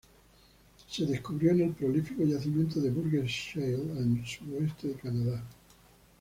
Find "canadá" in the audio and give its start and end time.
4.95-5.43